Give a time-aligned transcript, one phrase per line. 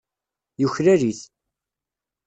[0.61, 1.21] Yuklal-it.